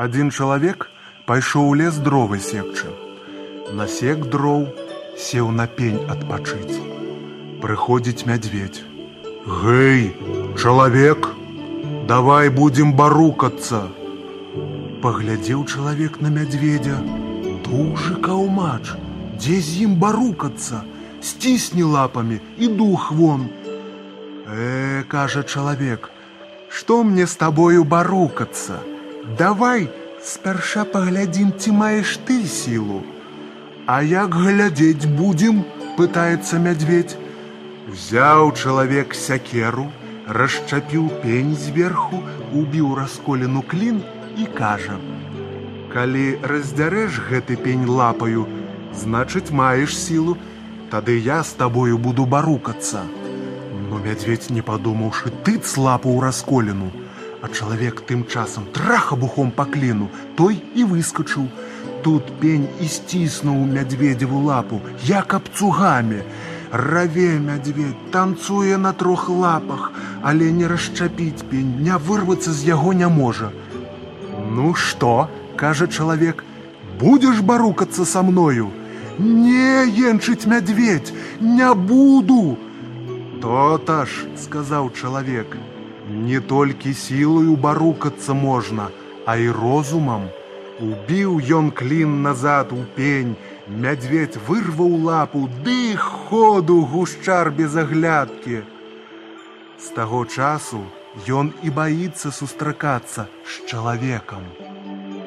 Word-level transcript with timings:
Адзін 0.00 0.30
чалавек 0.30 0.88
пайшоў 1.28 1.66
у 1.70 1.74
лес 1.78 1.98
дровы 2.04 2.38
секчы. 2.40 2.88
Насек 3.80 4.24
дроў 4.32 4.62
сеў 5.24 5.50
на 5.56 5.66
пень 5.66 5.98
адпачыць. 6.14 6.80
Прыходзіць 7.62 8.24
мядзведь. 8.30 8.80
Гэй, 9.46 10.12
чалавек, 10.56 11.28
давай 12.08 12.48
будзем 12.48 12.94
барукацца. 12.96 13.82
Паглядзеў 15.02 15.64
чалавек 15.64 16.20
на 16.20 16.32
мядзведзя, 16.32 16.96
Дужы 17.64 18.16
каўмач, 18.24 18.96
дзе 19.38 19.60
з 19.66 19.84
ім 19.86 19.92
барукацца, 20.02 20.80
сцісні 21.22 21.84
лапамі 21.96 22.40
і 22.58 22.68
дух 22.80 23.12
вон. 23.12 23.46
Э, 24.48 25.04
кажа 25.08 25.42
чалавек, 25.44 26.10
што 26.70 27.02
мне 27.04 27.26
з 27.26 27.36
табою 27.36 27.84
барукацца? 27.84 28.78
Давай 29.38 29.88
спярша 30.24 30.84
паглядзім, 30.92 31.50
ці 31.58 31.74
маеш 31.74 32.16
ты 32.28 32.46
сілу. 32.46 33.02
А 33.86 34.02
як 34.06 34.34
глядзець 34.34 35.10
будзем, 35.20 35.64
пытаецца 35.98 36.62
мядзведь. 36.66 37.16
Взяў 37.90 38.52
чалавек 38.54 39.14
сякеру, 39.18 39.88
расчапіў 40.38 41.08
пень 41.22 41.56
зверху, 41.58 42.22
убіў 42.54 42.94
расколену 42.94 43.62
клін 43.62 44.02
і 44.38 44.46
кажа: 44.58 44.98
«Калі 45.94 46.26
раздзярэш 46.52 47.18
гэты 47.30 47.56
пень 47.56 47.86
лапаю, 47.86 48.46
значыць 48.94 49.50
маеш 49.50 49.98
сілу, 49.98 50.36
тады 50.90 51.18
я 51.18 51.42
з 51.42 51.58
табою 51.58 51.98
буду 51.98 52.26
барукацца. 52.26 53.02
Но 53.90 53.98
мядзведь 53.98 54.50
не 54.54 54.62
падумаўшы 54.62 55.34
тыц 55.44 55.76
лапу 55.76 56.14
ў 56.14 56.22
расколену, 56.22 56.90
А 57.42 57.48
чалавек 57.48 58.02
тым 58.04 58.26
часам 58.28 58.66
трахабухом 58.68 59.50
па 59.50 59.64
кліну, 59.64 60.10
той 60.36 60.60
і 60.76 60.84
выскачыў. 60.84 61.48
Тут 62.04 62.28
пень 62.40 62.68
і 62.84 62.88
сціснуў 62.94 63.64
мядзведзеву 63.64 64.42
лапу, 64.44 64.80
як 65.08 65.34
абцугамі. 65.34 66.20
Раве 66.70 67.40
мядзведь 67.40 68.12
танцуе 68.12 68.76
на 68.76 68.92
трох 68.92 69.28
лапах, 69.28 69.90
але 70.22 70.52
не 70.52 70.68
расчапіць 70.68 71.48
пень, 71.50 71.80
не 71.80 71.96
вырвацца 71.96 72.52
з 72.52 72.68
яго 72.68 72.92
не 72.92 73.08
можа. 73.08 73.50
Ну 74.52 74.74
што, 74.74 75.28
кажа 75.56 75.88
чалавек, 75.88 76.44
будзеш 77.00 77.40
барукацца 77.40 78.04
са 78.04 78.22
мною. 78.22 78.68
Не 79.18 79.88
енчыць 80.12 80.46
мядзведь, 80.46 81.12
не 81.40 81.72
буду. 81.74 82.58
То-та 83.40 84.04
ж, 84.04 84.26
сказаў 84.36 84.90
чалавек, 84.92 85.56
Не 86.10 86.40
толькі 86.40 86.92
сілаю 86.92 87.56
барукацца 87.56 88.34
можна, 88.34 88.88
а 89.26 89.36
і 89.36 89.50
розумам. 89.50 90.28
Убіў 90.80 91.40
ён 91.58 91.70
клін 91.70 92.22
назад 92.22 92.72
у 92.72 92.82
пень, 92.96 93.36
Мядзведь 93.68 94.36
вырваў 94.48 94.96
лапу, 95.06 95.48
ды 95.64 95.96
ходу 95.96 96.80
гушчар 96.92 97.50
без 97.50 97.76
аглядкі. 97.76 98.62
З 99.78 99.94
таго 99.96 100.24
часу 100.26 100.82
ён 101.28 101.54
і 101.62 101.70
баіцца 101.70 102.34
сустракацца 102.34 103.28
з 103.46 103.70
чалавекам. 103.70 104.44